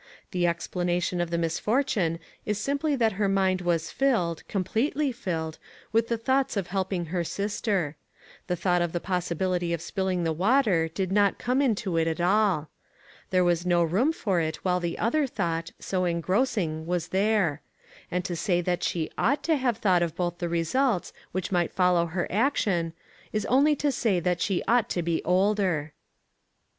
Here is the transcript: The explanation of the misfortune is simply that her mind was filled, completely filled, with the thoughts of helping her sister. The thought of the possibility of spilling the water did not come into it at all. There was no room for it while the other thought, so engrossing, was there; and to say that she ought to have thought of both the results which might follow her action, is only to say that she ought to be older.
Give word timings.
The 0.31 0.47
explanation 0.47 1.21
of 1.21 1.29
the 1.29 1.37
misfortune 1.37 2.17
is 2.43 2.57
simply 2.57 2.95
that 2.95 3.11
her 3.21 3.29
mind 3.29 3.61
was 3.61 3.91
filled, 3.91 4.41
completely 4.47 5.11
filled, 5.11 5.59
with 5.91 6.07
the 6.07 6.17
thoughts 6.17 6.57
of 6.57 6.65
helping 6.73 7.05
her 7.05 7.23
sister. 7.23 7.95
The 8.47 8.55
thought 8.55 8.81
of 8.81 8.93
the 8.93 8.99
possibility 8.99 9.73
of 9.73 9.79
spilling 9.79 10.23
the 10.23 10.33
water 10.33 10.87
did 10.87 11.11
not 11.11 11.37
come 11.37 11.61
into 11.61 11.97
it 11.97 12.07
at 12.07 12.19
all. 12.19 12.71
There 13.29 13.43
was 13.43 13.63
no 13.63 13.83
room 13.83 14.11
for 14.11 14.39
it 14.41 14.55
while 14.65 14.79
the 14.79 14.97
other 14.97 15.27
thought, 15.27 15.71
so 15.77 16.05
engrossing, 16.05 16.87
was 16.87 17.09
there; 17.09 17.61
and 18.09 18.25
to 18.25 18.35
say 18.35 18.59
that 18.59 18.81
she 18.81 19.11
ought 19.19 19.43
to 19.43 19.55
have 19.55 19.77
thought 19.77 20.01
of 20.01 20.15
both 20.15 20.39
the 20.39 20.49
results 20.49 21.13
which 21.31 21.51
might 21.51 21.71
follow 21.71 22.07
her 22.07 22.25
action, 22.31 22.93
is 23.31 23.45
only 23.45 23.75
to 23.75 23.91
say 23.91 24.19
that 24.19 24.41
she 24.41 24.63
ought 24.67 24.89
to 24.89 25.03
be 25.03 25.23
older. 25.23 25.93